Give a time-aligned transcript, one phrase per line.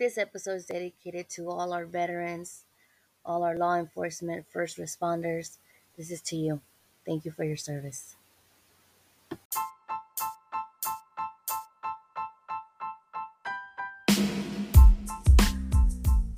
[0.00, 2.64] This episode is dedicated to all our veterans,
[3.22, 5.58] all our law enforcement, first responders.
[5.98, 6.62] This is to you.
[7.04, 8.16] Thank you for your service.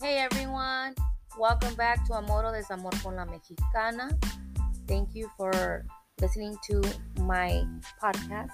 [0.00, 0.96] Hey everyone,
[1.38, 4.10] welcome back to Amor o Desamor con la Mexicana.
[4.88, 5.86] Thank you for
[6.20, 6.82] listening to
[7.20, 7.64] my
[8.02, 8.50] podcast.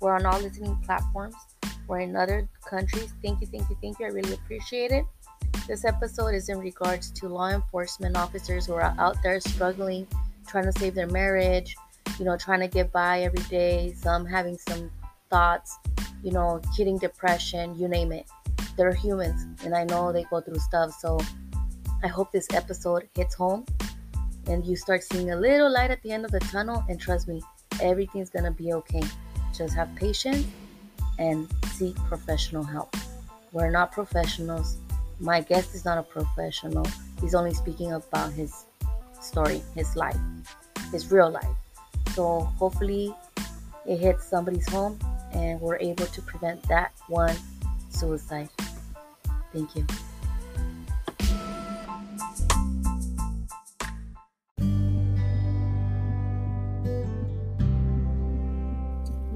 [0.00, 1.36] We're on all listening platforms.
[1.90, 3.12] We're in other countries.
[3.20, 4.06] Thank you, thank you, thank you.
[4.06, 5.04] I really appreciate it.
[5.66, 10.06] This episode is in regards to law enforcement officers who are out there struggling,
[10.46, 11.74] trying to save their marriage,
[12.16, 14.88] you know, trying to get by every day, some having some
[15.30, 15.78] thoughts,
[16.22, 18.30] you know, hitting depression, you name it.
[18.76, 20.96] They're humans, and I know they go through stuff.
[21.00, 21.18] So
[22.04, 23.66] I hope this episode hits home
[24.46, 26.84] and you start seeing a little light at the end of the tunnel.
[26.88, 27.42] And trust me,
[27.82, 29.02] everything's gonna be okay.
[29.52, 30.46] Just have patience
[31.20, 32.96] and seek professional help.
[33.52, 34.78] We're not professionals.
[35.20, 36.86] My guest is not a professional.
[37.20, 38.64] He's only speaking about his
[39.20, 40.16] story, his life,
[40.90, 41.54] his real life.
[42.14, 43.14] So hopefully
[43.86, 44.98] it hits somebody's home
[45.32, 47.36] and we're able to prevent that one
[47.90, 48.48] suicide.
[49.52, 49.86] Thank you.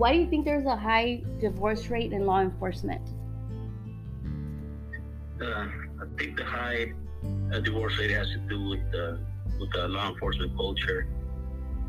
[0.04, 3.00] Why do you think there's a high divorce rate in law enforcement?
[5.40, 6.92] Uh, I think the high
[7.50, 9.18] uh, divorce rate has to do with the
[9.58, 11.06] with the law enforcement culture.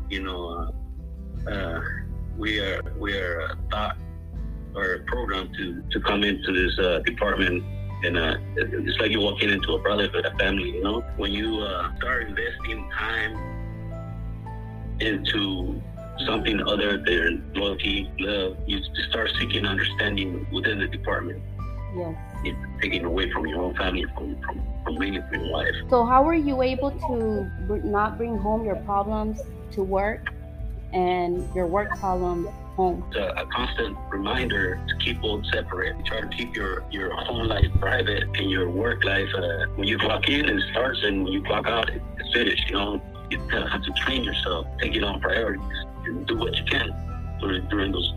[0.08, 0.72] You know,
[1.46, 1.80] uh, uh
[2.38, 3.98] we are we are uh, taught
[4.74, 7.62] or programmed to to come into this uh, department
[8.02, 10.70] and uh, it's like you're walking into a brotherhood, a family.
[10.70, 13.36] You know, when you uh, start investing time
[15.00, 15.82] into
[16.24, 21.42] something other than loyalty, love, you start seeking understanding within the department.
[21.96, 22.16] Yes.
[22.44, 25.74] It's taking away from your own family, from from from being your wife.
[25.90, 27.50] So how were you able to
[27.84, 29.40] not bring home your problems
[29.72, 30.28] to work
[30.92, 33.04] and your work problems home?
[33.08, 35.96] It's a, a, constant reminder to keep both separate.
[36.04, 39.28] Try to keep your, your home life private and your work life.
[39.34, 42.68] Uh, when you clock in, it starts, and when you clock out, it's finished.
[42.68, 46.64] You know, you have to train yourself, take it on priorities, and do what you
[46.64, 46.88] can
[47.40, 48.12] during, during those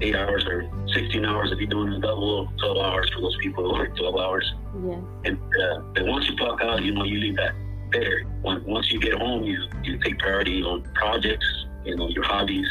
[0.00, 3.64] eight hours or 16 hours if you're doing a double, 12 hours for those people
[3.64, 4.54] who work 12 hours.
[4.84, 5.00] Yeah.
[5.24, 7.54] And, uh, and once you clock out, you know, you leave that
[7.92, 8.24] there.
[8.42, 11.46] Once you get home, you, you take priority on projects,
[11.84, 12.66] you know, your hobbies,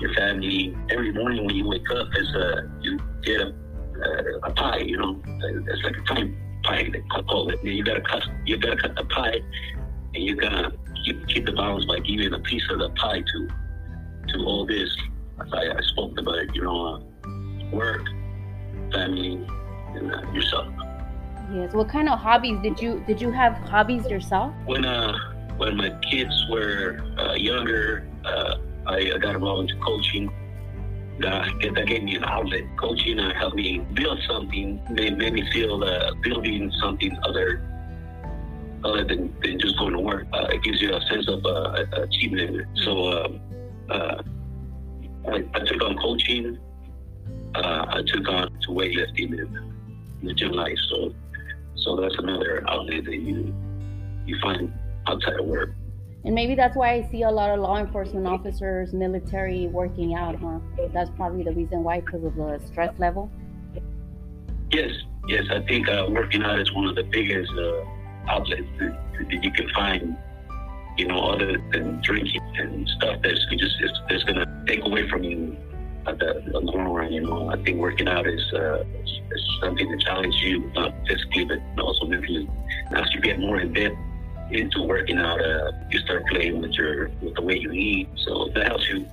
[0.00, 0.76] your family.
[0.90, 4.78] Every morning when you wake up, is uh, you get a, uh, a pie.
[4.78, 7.62] You know, it's like a time pie they call it.
[7.64, 8.22] You gotta cut.
[8.44, 9.40] You gotta cut the pie,
[10.14, 10.72] and you gotta
[11.04, 13.48] keep, keep the balance by giving a piece of the pie to
[14.28, 14.90] to all this.
[15.52, 16.54] I, I spoke about.
[16.54, 18.06] You know, uh, work,
[18.92, 19.46] family,
[19.94, 20.68] and uh, yourself.
[21.52, 21.72] Yes.
[21.74, 24.52] What kind of hobbies did you did you have hobbies yourself?
[24.64, 25.16] When uh
[25.58, 28.56] when my kids were uh, younger, uh,
[28.86, 30.30] I, I got involved into coaching.
[31.18, 32.64] That, that gave me an outlet.
[32.78, 34.82] Coaching uh, helped me build something.
[34.90, 37.62] Made, made me feel uh, building something other
[38.84, 40.26] other than, than just going to work.
[40.34, 42.66] Uh, it gives you a sense of uh, achievement.
[42.84, 43.40] So um,
[43.90, 44.22] uh,
[45.28, 46.58] I, I, took on coaching.
[47.54, 49.72] Uh, I took on to weightlifting in
[50.22, 50.78] the gym life.
[50.90, 51.14] So
[51.76, 53.54] so that's another outlet that you
[54.26, 54.72] you find
[55.06, 55.70] outside of work.
[56.24, 60.34] And maybe that's why I see a lot of law enforcement officers, military working out,
[60.34, 60.58] huh?
[60.92, 63.30] That's probably the reason why, because of the stress level.
[64.72, 64.90] Yes,
[65.28, 65.44] yes.
[65.52, 67.84] I think uh, working out is one of the biggest uh,
[68.28, 68.98] outlets that,
[69.30, 70.16] that, you can find,
[70.96, 73.76] you know, other than drinking and stuff that's just
[74.08, 75.56] it's, going to take away from you
[76.06, 77.12] at the, the long run.
[77.12, 81.44] You know, I think working out is, uh, is something that challenges you, not physically,
[81.44, 82.48] but also mentally.
[82.92, 83.96] as you get more in depth
[84.50, 88.08] into working out, uh, you start playing with your with the way you eat.
[88.24, 89.06] So that helps you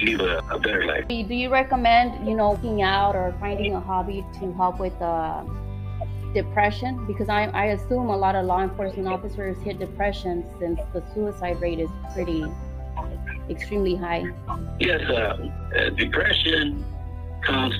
[0.00, 1.08] live a, a, better life.
[1.08, 5.44] Do you recommend, you know, working out or finding a hobby to help with uh,
[6.34, 7.06] depression?
[7.06, 11.60] Because I, I assume a lot of law enforcement officers hit depression since the suicide
[11.60, 12.44] rate is pretty
[13.48, 14.24] extremely high.
[14.78, 16.84] Yes, uh, uh depression
[17.42, 17.74] comes,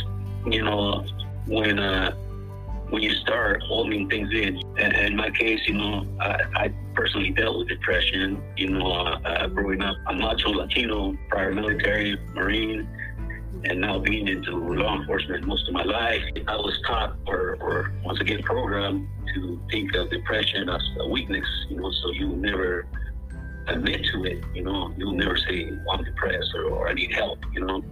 [0.46, 1.04] you know,
[1.46, 2.14] when uh,
[2.90, 4.60] when you start holding things in.
[4.78, 8.42] In my case, you know, I, I personally dealt with depression.
[8.56, 12.88] You know, uh, growing up, I'm macho Latino, prior military, Marine,
[13.64, 16.22] and now being into law enforcement most of my life.
[16.48, 21.46] I was taught, or, or once again programmed, to think of depression as a weakness.
[21.68, 22.86] You know, so you never
[23.68, 24.42] admit to it.
[24.54, 27.84] You know, you'll never say, well, "I'm depressed" or, or "I need help." You know.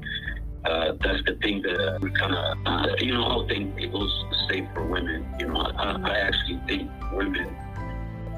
[0.65, 4.25] Uh, that's the thing that we kind of, uh, you know, how thing it goes
[4.51, 5.25] safe for women.
[5.39, 7.57] You know, I, I actually think women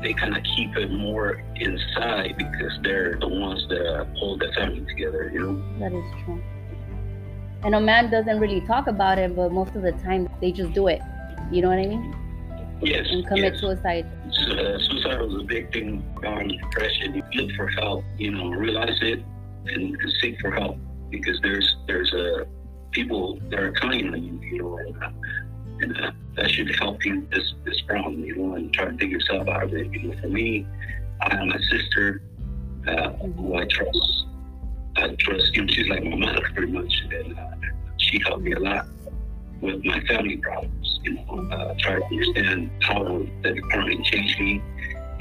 [0.03, 4.85] they kind of keep it more inside because they're the ones that hold the family
[4.87, 5.31] together.
[5.33, 5.79] You know.
[5.79, 6.43] That is true.
[7.63, 10.73] And a man doesn't really talk about it, but most of the time they just
[10.73, 11.03] do it.
[11.51, 12.17] You know what I mean?
[12.83, 13.07] Yes.
[13.11, 13.61] And commit yes.
[13.61, 14.07] suicide.
[14.27, 17.15] Uh, suicide was a big thing around depression.
[17.15, 19.23] You look for help, you know, realize it
[19.67, 20.79] and, and seek for help
[21.11, 22.45] because there's there's uh,
[22.93, 25.11] people that are kind on you, you know, and, uh,
[25.81, 29.11] and uh, that should help you this this problem, you know, and try to dig
[29.11, 29.93] yourself out of it.
[29.93, 30.67] You know, for me,
[31.21, 32.23] I have my sister
[32.87, 34.20] uh, who I trust.
[35.01, 35.67] I trust you.
[35.69, 37.51] She's like my mother, pretty much, and uh,
[37.99, 38.87] she helped me a lot
[39.61, 41.01] with my family problems.
[41.03, 44.63] You know, uh, try to understand how the department changed me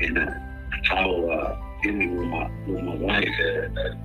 [0.01, 0.31] and uh,
[0.83, 3.29] how uh, dealing with my with my wife.
[3.39, 3.95] Uh, uh,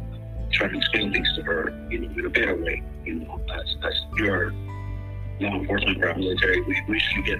[0.52, 2.82] trying to explain things to her you know, in a better way.
[3.04, 4.52] You know, as, as your
[5.40, 7.38] law enforcement or our military, we, we should get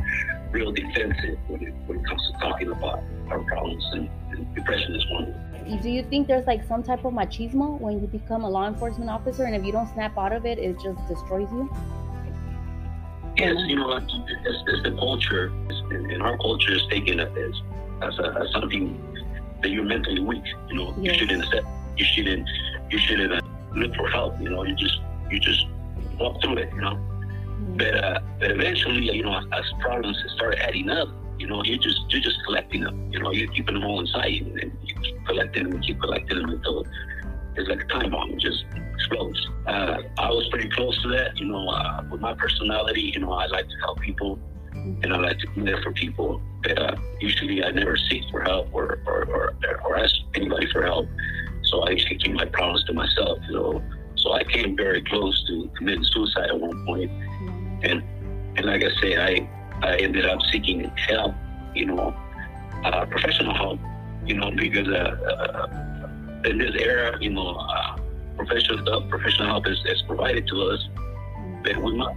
[0.51, 3.01] real defensive when it, when it comes to talking about
[3.31, 5.54] our problems, and, and depression is one.
[5.65, 9.11] Do you think there's like some type of machismo when you become a law enforcement
[9.11, 11.71] officer, and if you don't snap out of it, it just destroys you?
[13.37, 14.15] Yes, you know, it's,
[14.45, 15.53] it's the culture,
[15.91, 17.29] in, in our culture, is taken as
[18.03, 19.01] as, a, as something
[19.63, 20.45] that you're mentally weak.
[20.69, 21.15] You know, Yes.
[21.15, 22.49] you shouldn't accept, you shouldn't,
[22.91, 23.41] you shouldn't uh,
[23.75, 24.39] look for help.
[24.41, 25.01] You know, you just
[25.31, 25.67] you just
[26.21, 26.69] walk through it.
[26.75, 26.99] You know,
[27.77, 31.09] but uh, but eventually, you know, as, as problems start adding up,
[31.39, 33.13] you know, you just you're just collecting them.
[33.13, 36.01] You know, you're keeping them all inside you, and you keep collecting them, and keep
[36.01, 36.85] collecting them until
[37.57, 38.33] it's like a time bomb.
[38.33, 38.65] It just
[38.95, 39.49] explodes.
[39.67, 41.39] Uh, I was pretty close to that.
[41.39, 44.39] You know, uh, with my personality, you know, I like to help people,
[44.73, 46.41] and I like to be there for people.
[46.63, 50.85] But uh, usually, I never seek for help or or, or or ask anybody for
[50.85, 51.09] help.
[51.65, 53.39] So I usually keep my problems to myself.
[53.49, 53.83] You know,
[54.17, 57.11] so I came very close to committing suicide at one point
[57.85, 58.03] and
[58.57, 59.49] and like I say, I
[59.85, 61.35] I ended up seeking help,
[61.75, 62.15] you know,
[62.85, 63.79] uh, professional help,
[64.25, 66.09] you know, because uh, uh,
[66.49, 67.97] in this era, you know, uh,
[68.37, 70.89] professional help, professional help is, is provided to us,
[71.63, 72.17] but we must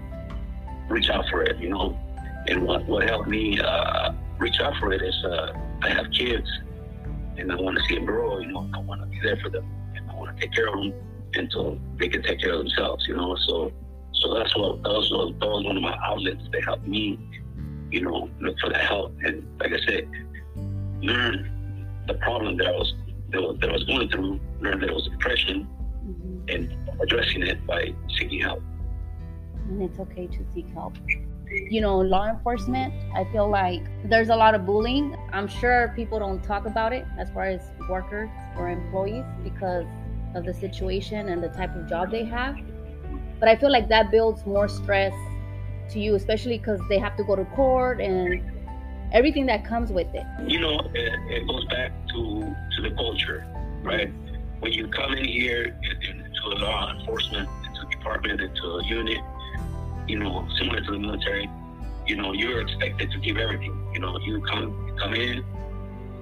[0.88, 1.98] reach out for it, you know.
[2.48, 6.50] And what what helped me uh, reach out for it is uh, I have kids,
[7.38, 8.70] and I want to see them grow, you know.
[8.74, 10.94] I want to be there for them, and I want to take care of them
[11.34, 13.36] until they can take care of themselves, you know.
[13.46, 13.74] So
[14.14, 15.10] so that's what that was,
[15.40, 17.20] that was one of my outlets that helped me,
[17.92, 20.10] you know, look for the help and like I said,
[21.02, 21.36] learn
[22.08, 22.94] the problem that I was
[23.32, 25.68] that, that I was going through, learn that it was depression
[26.06, 26.54] Mhm.
[26.54, 28.62] and addressing it by seeking help.
[29.70, 30.94] and it's okay to seek help.
[31.70, 35.14] You know, law enforcement, I feel like there's a lot of bullying.
[35.34, 39.86] I'm sure people don't talk about it as far as workers or employees because
[40.36, 42.56] of the situation and the type of job they have.
[43.42, 45.14] But I feel like that builds more stress
[45.90, 48.42] to you, especially because they have to go to court and
[49.12, 50.26] everything that comes with it.
[50.46, 53.46] You know, it, it goes back to to the culture,
[53.84, 54.12] right?
[54.60, 59.20] When you come in here into a law enforcement, into a department, into a unit,
[60.08, 61.50] you know, similar to the military,
[62.06, 63.76] you know, you're expected to give everything.
[63.94, 65.44] You know, you come come in,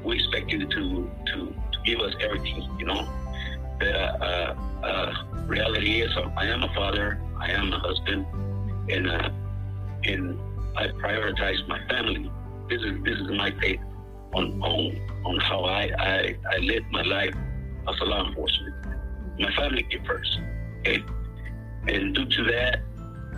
[0.03, 2.67] we expect you to to to give us everything.
[2.79, 3.07] You know,
[3.79, 5.13] the uh, uh, uh,
[5.47, 8.25] reality is, I am a father, I am a husband,
[8.89, 9.29] and uh,
[10.07, 10.39] and
[10.75, 12.31] I prioritize my family.
[12.69, 13.79] This is this is my take
[14.33, 17.35] on on on how I I, I live my life
[17.87, 18.75] as a law enforcement.
[19.39, 20.39] My family came first,
[20.79, 21.03] okay,
[21.87, 22.79] and due to that,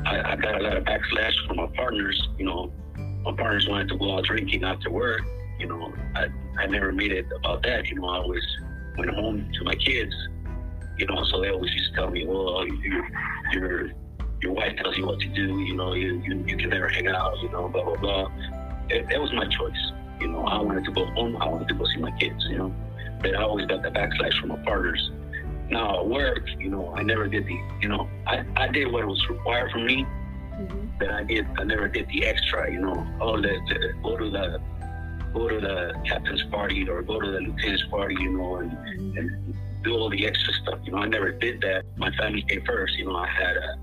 [0.05, 2.29] I, I got a lot of backslash from my partners.
[2.37, 2.71] You know,
[3.23, 5.21] my partners wanted to go out drinking after work.
[5.59, 6.27] You know, I
[6.59, 7.87] I never made it about that.
[7.87, 8.45] You know, I always
[8.97, 10.13] went home to my kids.
[10.97, 13.03] You know, so they always used to tell me, well, you,
[13.53, 13.91] your
[14.41, 15.59] your wife tells you what to do.
[15.59, 17.37] You know, you you, you can never hang out.
[17.41, 18.31] You know, blah blah blah.
[18.89, 19.91] It, that was my choice.
[20.19, 21.37] You know, I wanted to go home.
[21.41, 22.45] I wanted to go see my kids.
[22.49, 22.75] You know,
[23.21, 25.11] but I always got the backslash from my partners.
[25.69, 29.05] Now at work, you know, I never did the, you know, I, I did what
[29.05, 30.05] was required from me,
[30.57, 30.97] Mhm.
[30.97, 34.29] but I did, I never did the extra, you know, oh, the, the, go to
[34.29, 34.61] the,
[35.33, 39.17] go to the captain's party or go to the lieutenant's party, you know, and, Mhm.
[39.19, 40.79] and do all the extra stuff.
[40.85, 41.83] You know, I never did that.
[41.97, 42.93] My family came first.
[42.97, 43.75] You know, I had uh,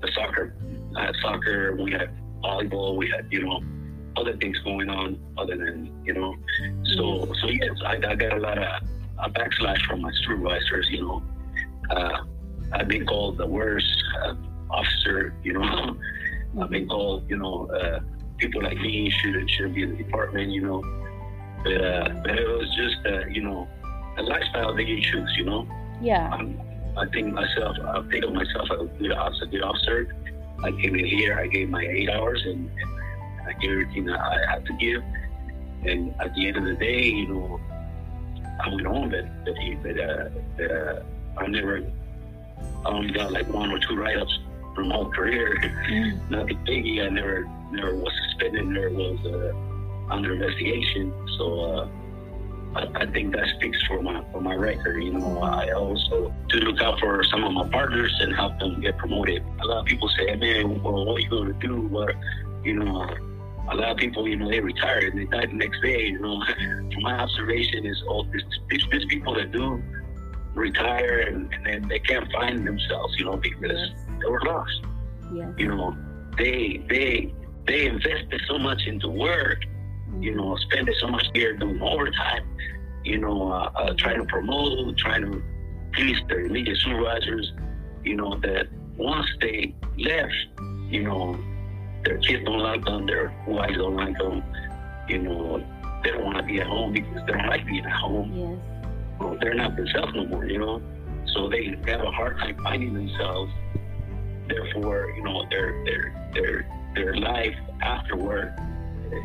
[0.00, 0.54] the soccer,
[0.96, 1.76] I had soccer.
[1.76, 2.10] We had
[2.42, 2.96] volleyball.
[2.96, 3.62] We had, you know,
[4.16, 6.34] other things going on other than, you know.
[6.96, 8.82] So, so yes, I, I got a lot of
[9.18, 10.88] a backslash from my supervisors.
[10.90, 11.22] You know,
[11.90, 12.24] uh,
[12.72, 13.86] I've been called the worst
[14.22, 14.34] uh,
[14.70, 15.34] officer.
[15.42, 15.96] You know,
[16.60, 18.00] I've been called, you know, uh,
[18.38, 20.50] people like me should should be in the department.
[20.50, 20.82] You know,
[21.62, 23.68] but uh, but it was just, uh, you know
[24.20, 25.66] a lifestyle that you choose, you know.
[26.00, 26.30] Yeah.
[26.32, 26.58] Um,
[26.96, 29.46] I think myself, I think of myself as a good officer.
[29.46, 30.14] Good officer.
[30.62, 34.20] I came in here, I gave my eight hours, and and I gave everything that
[34.20, 35.02] I had to give.
[35.84, 37.60] And at the end of the day, you know,
[38.62, 41.02] I went home that that, but uh, uh,
[41.38, 41.82] I never,
[42.84, 44.38] I only got like one or two write-ups
[44.74, 45.56] from my whole career.
[45.88, 46.30] Mm.
[46.30, 47.04] Nothing biggie.
[47.04, 48.66] I never, never was suspended.
[48.66, 51.12] Never was uh, under investigation.
[51.38, 51.90] So.
[52.74, 55.02] I, I, think that speaks for my for my record.
[55.02, 58.80] You know, I also do look out for some of my partners and help them
[58.80, 59.44] get promoted.
[59.60, 62.14] A lot of people say, "Man, well, what are you going to do?" But
[62.64, 63.08] you know,
[63.70, 66.06] a lot of people, you know, they retire and they die the next day.
[66.06, 68.42] You know, from my observation is all these,
[68.90, 69.82] these people that do
[70.54, 73.18] retire and, and then they can't find themselves.
[73.18, 74.80] You know, because they were lost.
[75.34, 75.52] Yeah.
[75.56, 75.96] You know,
[76.38, 77.34] they they
[77.66, 79.64] they invested so much into work
[80.18, 82.42] you know, spending so much here doing overtime,
[83.04, 85.42] you know, uh, uh, trying to promote, trying to
[85.92, 87.52] please their immediate supervisors,
[88.04, 90.34] you know, that once they left,
[90.88, 91.38] you know,
[92.04, 94.42] their kids don't like them, their wives don't like them,
[95.08, 95.64] you know,
[96.02, 98.32] they don't want to be at home because they don't like being at home.
[98.34, 98.58] Yes.
[99.18, 100.82] Well, they're not themselves no more, you know.
[101.34, 103.52] So they have a hard time finding themselves.
[104.48, 108.54] Therefore, you know, their their their their life afterward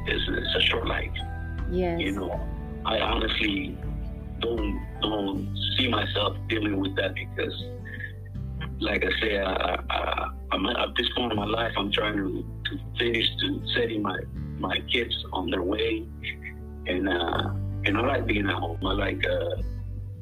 [0.07, 1.11] is, is a short life.
[1.71, 1.99] Yes.
[1.99, 2.39] You know,
[2.85, 3.77] I honestly
[4.39, 7.63] don't don't see myself dealing with that because,
[8.79, 11.73] like I say, I, I, I'm at this point in my life.
[11.77, 14.19] I'm trying to, to finish to setting my
[14.57, 16.05] my kids on their way,
[16.87, 17.49] and uh,
[17.85, 18.85] and I like being at home.
[18.85, 19.61] I like uh,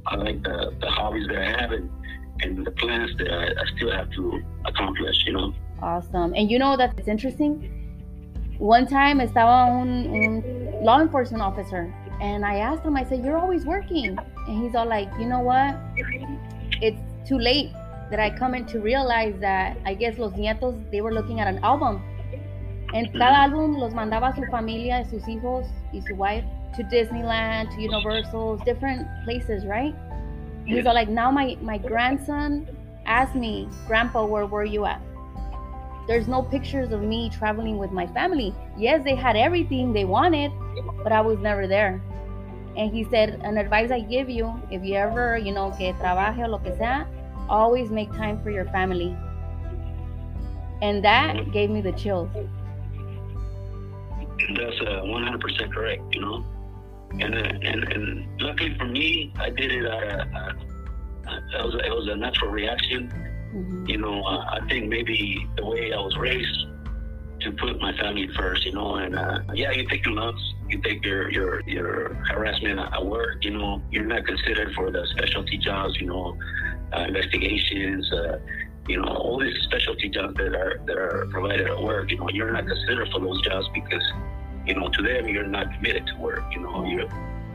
[0.07, 1.89] I like the, the hobbies that I have and,
[2.41, 5.23] and the plans that I, I still have to accomplish.
[5.25, 5.53] You know.
[5.81, 7.82] Awesome, and you know that it's interesting
[8.59, 11.93] one time estaba un, un law enforcement officer
[12.23, 14.17] and I asked him, I said, You're always working.
[14.47, 15.75] And he's all like, You know what?
[16.81, 17.71] It's too late
[18.09, 21.47] that I come in to realize that I guess los nietos, they were looking at
[21.47, 22.01] an album.
[22.93, 26.45] And cada álbum los mandaba su familia, sus hijos y su wife
[26.77, 29.95] to Disneyland, to Universal, different places, right?
[30.65, 32.67] And he's all like, Now my, my grandson
[33.05, 35.01] asked me, Grandpa, where were you at?
[36.07, 38.53] There's no pictures of me traveling with my family.
[38.77, 40.51] Yes, they had everything they wanted,
[41.01, 42.01] but I was never there.
[42.75, 46.43] And he said, an advice I give you, if you ever, you know, que trabaje
[46.43, 47.05] o lo que sea,
[47.47, 49.15] always make time for your family.
[50.81, 52.29] And that gave me the chills.
[54.55, 56.43] That's uh, 100% correct, you know.
[57.11, 59.85] And, uh, and and luckily for me, I did it.
[59.85, 60.53] Uh, uh,
[61.27, 63.85] it was it was a natural reaction Mm-hmm.
[63.87, 66.67] You know, uh, I think maybe the way I was raised
[67.41, 70.81] to put my family first, you know, and uh, yeah, you take your lumps, you
[70.81, 75.57] take your your your harassment at work, you know, you're not considered for the specialty
[75.57, 76.37] jobs, you know,
[76.95, 78.39] uh, investigations, uh,
[78.87, 82.29] you know, all these specialty jobs that are that are provided at work, you know,
[82.29, 84.03] you're not considered for those jobs because,
[84.65, 87.09] you know, to them you're not committed to work, you know, you're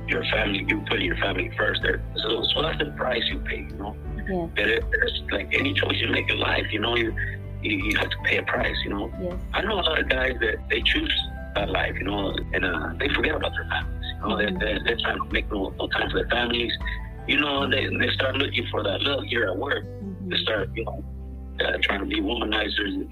[0.06, 1.82] your family, you put your family first.
[1.82, 3.96] There, so, so that's the price you pay, you know.
[4.28, 4.46] Yeah.
[4.56, 7.14] It's like any choice you make in life, you know, you,
[7.62, 9.10] you, you have to pay a price, you know.
[9.20, 9.40] Yes.
[9.54, 11.12] I know a lot of guys that they choose
[11.54, 14.04] that life, you know, and uh, they forget about their families.
[14.04, 14.58] You know, mm-hmm.
[14.58, 16.72] they're, they're, trying to make no, no time for their families.
[17.26, 19.84] You know, they, they start looking for that look here at work.
[19.84, 20.30] Mm-hmm.
[20.30, 21.04] They start, you know,
[21.64, 23.08] uh, trying to be womanizers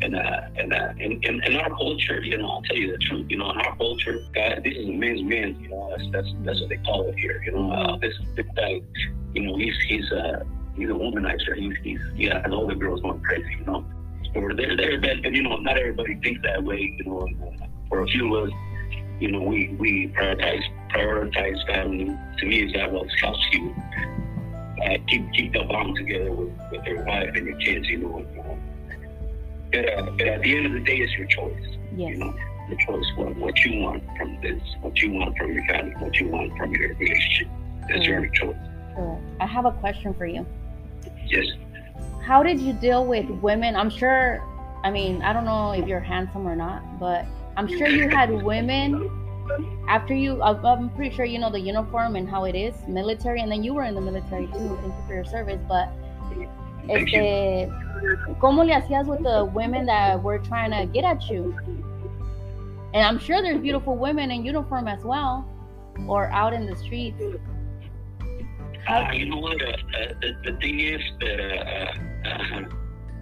[0.00, 2.98] and uh, and uh, in, in, in our culture, you know, I'll tell you the
[2.98, 3.26] truth.
[3.28, 5.58] You know, in our culture, God, this is a man's man.
[5.60, 7.42] You know, that's that's that's what they call it here.
[7.44, 8.80] You know, uh, this this guy,
[9.34, 10.44] you know, he's he's uh
[10.78, 11.56] he's a womanizer.
[11.56, 13.56] He's he's yeah, and all the girls going crazy.
[13.58, 13.84] You know,
[14.34, 16.96] or they're they're that, you know, not everybody thinks that way.
[16.98, 18.54] You know, uh, for a few of us,
[19.20, 22.16] you know, we we prioritize prioritize family.
[22.38, 23.74] To me, is that what helps you
[24.84, 27.88] uh, keep keep the bond together with, with your wife and your kids.
[27.88, 28.26] You know.
[29.70, 31.62] But, uh, but at the end of the day, it's your choice.
[31.94, 32.10] Yes.
[32.12, 32.34] You know,
[32.70, 36.16] the choice what, what you want from this, what you want from your family, what
[36.16, 37.48] you want from your relationship.
[37.88, 38.56] That's your choice.
[38.94, 39.22] Correct.
[39.40, 40.46] I have a question for you.
[41.28, 41.46] Yes.
[42.24, 43.76] How did you deal with women?
[43.76, 44.42] I'm sure.
[44.84, 47.24] I mean, I don't know if you're handsome or not, but
[47.56, 49.10] I'm sure you had women
[49.88, 50.42] after you.
[50.42, 53.74] I'm pretty sure you know the uniform and how it is, military, and then you
[53.74, 54.78] were in the military too.
[54.80, 55.88] Thank you for your service, but
[56.88, 57.68] este,
[58.40, 61.56] ¿cómo le hacías with the women that were trying to get at you?
[62.94, 65.46] And I'm sure there's beautiful women in uniform as well,
[66.06, 67.20] or out in the streets.
[68.86, 69.60] Uh, you know what?
[69.62, 72.60] Uh, uh, the, the thing is that uh, uh,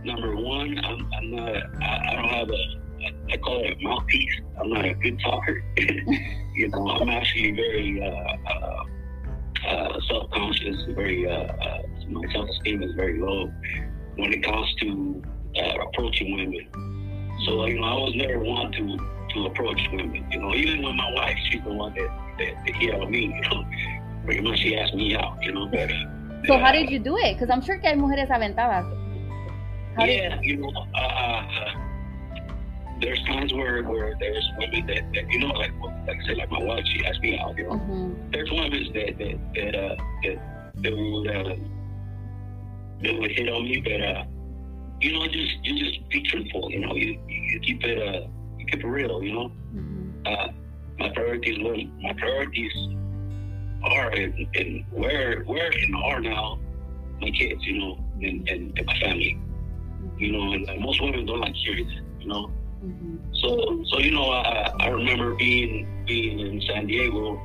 [0.04, 1.82] number one, I'm, I'm not.
[1.82, 3.32] I, I, don't have a.
[3.32, 4.40] I call it a mouthpiece.
[4.60, 5.64] I'm not a good talker.
[5.76, 8.84] you know, I'm actually very uh,
[9.66, 13.52] uh, self-conscious, very uh, uh, my self-esteem is very low
[14.16, 15.22] when it comes to
[15.56, 16.68] uh, approaching women.
[17.44, 18.98] So you know, I was never one to
[19.34, 20.26] to approach women.
[20.30, 22.08] You know, even with my wife, she's the one that
[22.38, 23.24] that, that hit on me.
[23.24, 23.64] You know,
[24.26, 25.38] pretty much she asked me out.
[25.42, 25.90] You know, but.
[26.46, 27.34] So uh, how did you do it?
[27.34, 28.84] Because I'm sure que hay mujeres aventadas.
[29.96, 31.42] How yeah, you know, uh,
[33.00, 35.72] there's times where, where there's women that, that you know, like
[36.06, 37.56] like I said, like my wife, she asked me out.
[37.56, 38.30] You know, mm-hmm.
[38.30, 41.56] there's women that that that uh, that, that would uh,
[43.02, 44.24] that would hit on me, but uh,
[45.00, 46.70] you know, just you just be truthful.
[46.70, 48.26] You know, you you keep it uh,
[48.58, 49.22] you keep it real.
[49.22, 50.26] You know, mm-hmm.
[50.26, 50.48] uh,
[50.98, 52.72] my priorities were my priorities
[53.86, 56.58] are and, and where where and are now
[57.20, 57.64] my kids.
[57.64, 59.38] You know, and, and, and my family.
[60.18, 62.02] You know, and most women don't like hearing that.
[62.20, 62.50] You know.
[62.84, 63.16] Mm-hmm.
[63.34, 67.42] So, so you know, I, I remember being being in San Diego,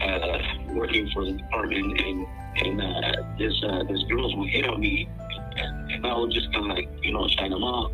[0.00, 0.38] uh,
[0.74, 5.08] working for the department, and and uh, this uh, this girls would hit on me,
[5.56, 7.92] and, and I would just kind of like you know shine them up.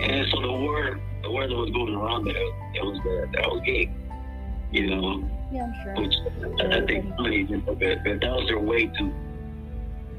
[0.00, 3.28] And so the word the word that was going around there that it was that,
[3.34, 3.90] that I was gay,
[4.72, 5.30] you know.
[5.52, 5.94] Yeah, I'm sure.
[6.02, 6.14] Which
[6.60, 9.12] I, think funny, but, but that was their way to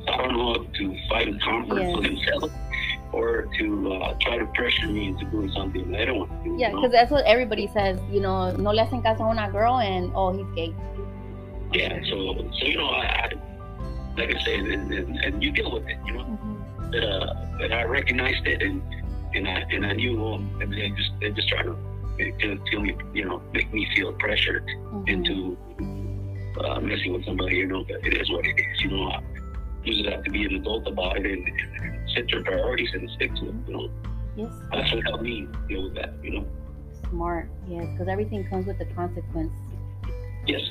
[0.07, 1.95] I don't know to find comfort yeah.
[1.95, 2.53] for themselves
[3.11, 6.55] or to uh, try to pressure me into doing something I don't want to do.
[6.57, 7.99] Yeah, because that's what everybody says.
[8.11, 10.73] You know, no le hacen caso a una girl and oh, he's gay.
[11.73, 13.31] Yeah, so so you know, I, I
[14.17, 15.97] like I said, and, and, and, you deal with it.
[16.05, 16.91] You know, mm-hmm.
[16.91, 18.81] that uh, that I recognized it and
[19.33, 21.77] and I and I knew um, they just they're just trying to
[22.17, 25.07] to me, you know, make me feel pressured mm-hmm.
[25.07, 25.57] into
[26.63, 27.57] uh, messing with somebody.
[27.57, 28.81] You know, it is what it is.
[28.81, 29.23] You know, I,
[29.83, 33.09] you just have to be an adult about it and, and set your priorities and
[33.11, 33.65] stick to them.
[33.67, 33.89] You know,
[34.35, 34.53] yes.
[34.71, 36.13] That's what helped me deal with that.
[36.23, 36.47] You know.
[37.09, 39.53] Smart, yes, because everything comes with the consequence.
[40.47, 40.61] Yes.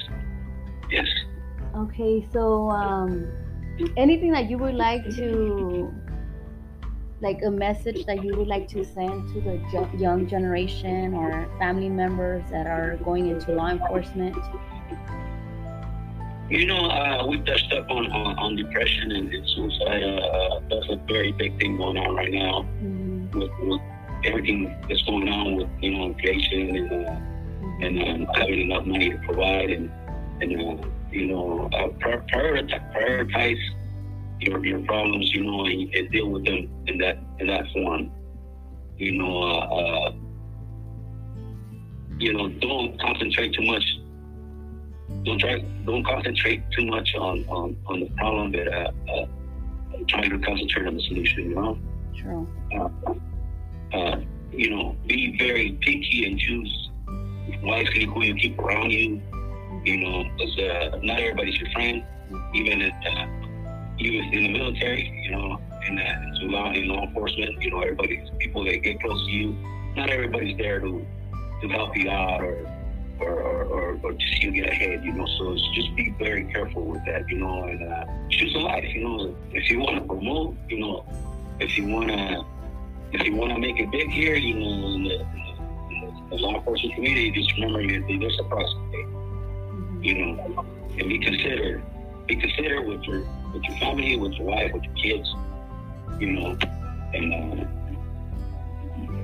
[0.90, 1.06] Yes.
[1.76, 3.28] Okay, so um,
[3.96, 5.92] anything that you would like to,
[7.20, 11.88] like a message that you would like to send to the young generation or family
[11.88, 14.36] members that are going into law enforcement?
[16.48, 20.02] You know, uh, we touched up on, on, on depression and, and suicide.
[20.02, 23.38] Uh, that's a very big thing going on right now mm-hmm.
[23.38, 23.80] with, with,
[24.22, 27.82] everything that's going on with you know inflation and uh, mm-hmm.
[27.82, 29.90] and um, having enough money to provide and
[30.42, 33.58] and uh, you know uh, prioritize, prioritize
[34.40, 35.32] your your problems.
[35.34, 38.10] You know, and, and, deal with them in that in that form.
[38.96, 40.12] You know, uh, uh,
[42.18, 43.84] you know, don't concentrate too much
[45.24, 49.26] don't try don't concentrate too much on on, on the problem but uh, uh,
[50.08, 51.78] try to concentrate on the solution you know
[52.16, 52.48] True.
[52.74, 54.20] Uh, uh,
[54.52, 56.90] you know be very picky and choose
[57.62, 59.20] wisely who you keep around you
[59.84, 62.04] you know because uh, not everybody's your friend
[62.54, 62.94] even if.
[63.06, 63.39] uh,
[64.00, 67.80] even in the military you know in, uh, in law, in law enforcement you know
[67.80, 69.56] everybody's people that get close to you
[69.96, 71.04] not everybody's there to
[71.60, 72.66] to help you out or
[73.20, 75.26] or, or, or, or to you get ahead, you know.
[75.38, 79.04] So just be very careful with that, you know, and uh, choose a life, you
[79.04, 79.36] know.
[79.52, 81.04] If you want to promote, you know,
[81.60, 82.44] if you want to,
[83.12, 86.56] if you want to make it big here, you know, in the, in the, law
[86.56, 90.02] enforcement community, just remember you, there's a mm-hmm.
[90.02, 90.64] you know,
[90.98, 91.82] and be considered,
[92.26, 95.28] be considered with your with your family, with your wife, with your kids,
[96.18, 96.58] you know,
[97.14, 97.66] and uh,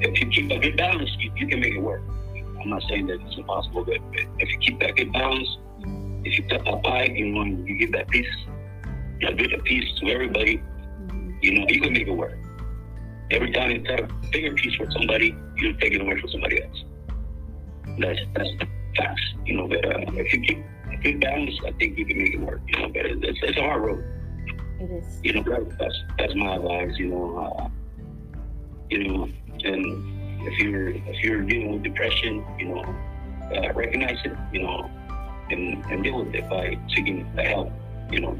[0.00, 2.02] if you keep a good balance, you, you can make it work.
[2.60, 3.96] I'm not saying that it's impossible, but
[4.38, 5.48] if you keep that good balance,
[6.24, 8.26] if you cut that pie, you know, you give that piece,
[9.20, 10.62] you give a piece to everybody,
[11.42, 12.36] you know, you can make it work.
[13.30, 16.62] Every time you cut a bigger piece for somebody, you take it away from somebody
[16.62, 16.84] else.
[17.98, 18.50] That's that's
[18.96, 19.68] facts, you know.
[19.68, 22.60] But uh, if you keep a good balance, I think you can make it work.
[22.68, 24.04] You know, but it's, it's a hard road.
[24.80, 25.20] It is.
[25.22, 26.98] You know, that's that's my advice.
[26.98, 27.68] You know, uh,
[28.90, 29.28] you know,
[29.64, 32.84] and if you're if you're dealing with depression, you know,
[33.54, 34.90] uh, recognize it, you know,
[35.50, 37.70] and, and deal with it by seeking help,
[38.10, 38.38] you know.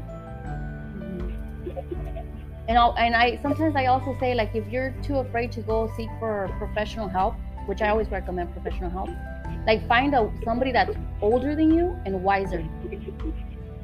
[2.67, 5.91] And i and I sometimes I also say like if you're too afraid to go
[5.97, 9.09] seek for professional help, which I always recommend professional help,
[9.65, 12.63] like find a somebody that's older than you and wiser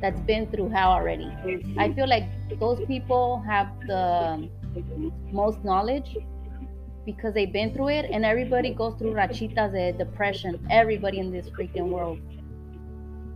[0.01, 1.31] that's been through hell already.
[1.77, 2.25] I feel like
[2.59, 4.49] those people have the
[5.31, 6.17] most knowledge
[7.05, 11.49] because they've been through it and everybody goes through rachitas de depression everybody in this
[11.49, 12.19] freaking world.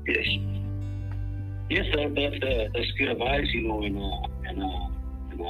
[0.07, 0.25] Yes.
[1.69, 5.41] Yes that, that's, uh, that's good advice you know and uh, and, uh, and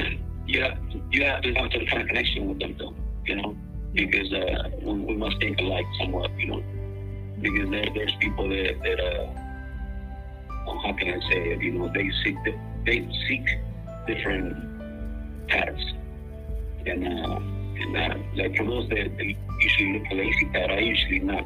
[0.00, 0.10] uh,
[0.46, 0.78] you have
[1.12, 2.94] you have to have some kind of connection with them though
[3.26, 3.56] you know
[3.94, 6.62] because uh, we, we must think alike somewhat you know
[7.40, 9.45] because there, there's people that that uh
[10.66, 12.36] how can I say it you know they seek
[12.84, 13.46] they seek
[14.06, 14.56] different
[15.48, 15.84] paths
[16.86, 17.40] and uh,
[17.78, 21.44] And uh, like for those that, that usually look for lazy pad, I usually not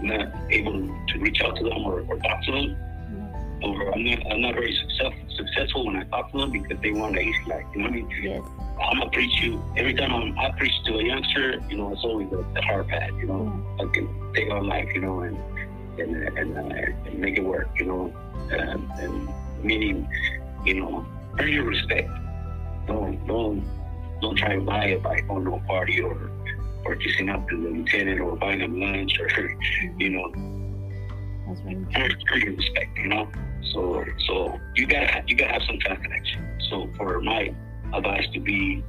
[0.00, 2.76] not able to reach out to them or, or talk to them.
[2.76, 3.64] Mm-hmm.
[3.64, 6.92] Or I'm not I'm not very success, successful when I talk to them because they
[6.92, 8.10] want lazy like you know what I mean?
[8.22, 8.42] Yes.
[8.80, 11.60] I'm gonna preach you every time I'm, I preach to a youngster.
[11.70, 13.10] You know, it's always the, the hard path.
[13.18, 14.88] You know, I can take on life.
[14.94, 15.36] You know, and
[15.98, 17.68] and and, uh, and make it work.
[17.78, 18.14] You know,
[18.50, 19.28] and, and
[19.62, 20.08] meaning,
[20.64, 21.06] you know,
[21.38, 22.08] earn your respect.
[22.86, 23.64] Don't don't
[24.20, 26.30] don't try to buy it by going to a party or
[26.84, 29.28] or kissing up to the lieutenant or buying them lunch or
[29.98, 30.32] you know,
[31.46, 31.76] That's right.
[31.96, 32.98] earn, earn your respect.
[32.98, 33.28] You know,
[33.72, 36.58] so so you gotta you gotta have some kind of connection.
[36.70, 37.54] So for my
[37.94, 38.82] advice to be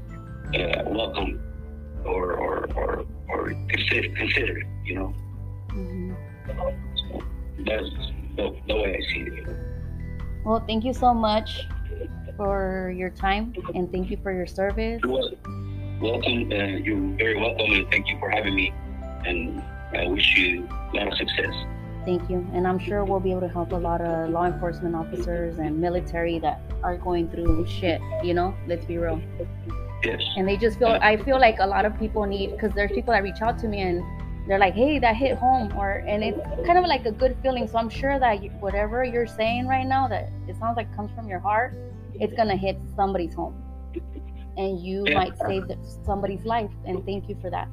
[0.56, 1.40] uh, welcome
[2.06, 5.14] or or or or consider consider you know.
[5.72, 6.14] hmm
[6.48, 6.74] So
[7.66, 7.90] that's
[8.36, 9.48] the, the way I see it.
[10.46, 11.68] Well, thank you so much
[12.36, 15.02] for your time and thank you for your service.
[15.04, 15.36] You're wel-
[16.00, 16.52] welcome.
[16.52, 18.74] Uh, you're very welcome, and thank you for having me.
[19.26, 19.62] And
[19.94, 21.54] I wish you a lot of success.
[22.06, 22.48] Thank you.
[22.54, 25.78] And I'm sure we'll be able to help a lot of law enforcement officers and
[25.82, 28.56] military that are going through shit, you know?
[28.68, 29.22] Let's be real.
[30.04, 30.22] Yes.
[30.38, 33.14] And they just feel, I feel like a lot of people need, because there's people
[33.14, 34.02] that reach out to me and
[34.48, 35.74] they're like, hey, that hit home.
[35.78, 37.68] Or, and it's kind of like a good feeling.
[37.68, 41.12] So I'm sure that you, whatever you're saying right now, that it sounds like comes
[41.16, 41.76] from your heart,
[42.16, 43.62] it's going to hit somebody's home.
[44.58, 45.16] And you Yeah.
[45.16, 46.72] might save the- somebody's life.
[46.86, 47.68] And thank you for that.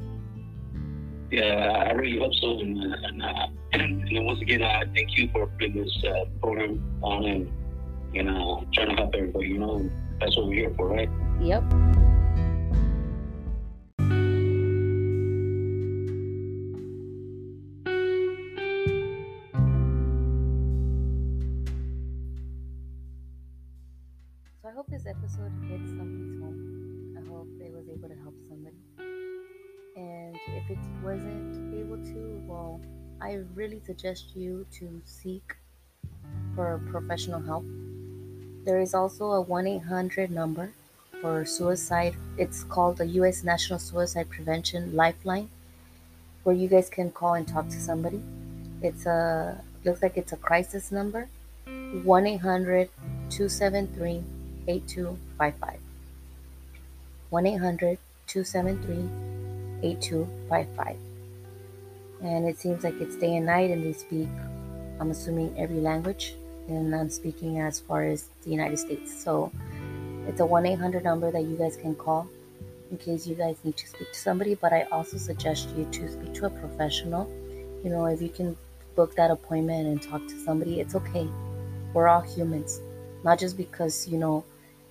[1.30, 2.60] Yeah, I really hope so.
[2.60, 6.82] And, uh, and, uh, and once again, I thank you for putting this uh, program
[7.02, 7.50] on and
[8.12, 9.48] you know trying to help everybody.
[9.48, 11.10] You know, that's what we're here for, right?
[11.40, 11.64] Yep.
[33.94, 35.54] Suggest you to seek
[36.56, 37.64] for professional help.
[38.64, 40.72] There is also a 1 800 number
[41.20, 42.16] for suicide.
[42.36, 43.44] It's called the U.S.
[43.44, 45.48] National Suicide Prevention Lifeline,
[46.42, 48.20] where you guys can call and talk to somebody.
[48.82, 51.28] It's a looks like it's a crisis number,
[51.66, 52.88] 1 800
[53.30, 54.24] 273
[54.66, 55.78] 8255.
[57.30, 61.13] 1 800 273 8255.
[62.24, 64.28] And it seems like it's day and night, and they speak,
[64.98, 66.34] I'm assuming, every language.
[66.68, 69.14] And I'm speaking as far as the United States.
[69.22, 69.52] So
[70.26, 72.26] it's a 1 800 number that you guys can call
[72.90, 74.54] in case you guys need to speak to somebody.
[74.54, 77.30] But I also suggest you to speak to a professional.
[77.84, 78.56] You know, if you can
[78.96, 81.28] book that appointment and talk to somebody, it's okay.
[81.92, 82.80] We're all humans.
[83.22, 84.44] Not just because, you know,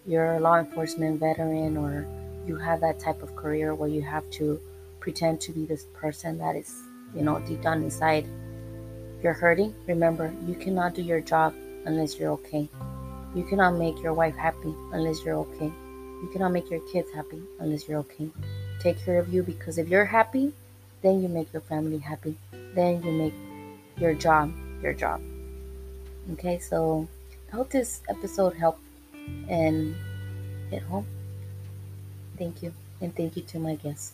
[0.05, 2.05] you're a law enforcement veteran or
[2.45, 4.59] you have that type of career where you have to
[4.99, 6.73] pretend to be this person that is,
[7.15, 8.25] you know, deep down inside
[9.21, 9.73] you're hurting.
[9.87, 11.53] Remember, you cannot do your job
[11.85, 12.67] unless you're okay.
[13.33, 15.71] You cannot make your wife happy unless you're okay.
[16.21, 18.29] You cannot make your kids happy unless you're okay.
[18.79, 20.53] Take care of you because if you're happy,
[21.01, 22.35] then you make your family happy.
[22.75, 23.33] Then you make
[23.97, 24.51] your job
[24.83, 25.21] your job.
[26.33, 27.07] Okay, so
[27.51, 28.83] I hope this episode helped
[29.47, 29.95] and
[30.69, 31.07] hit home.
[32.37, 32.73] Thank you.
[33.01, 34.13] And thank you to my guests.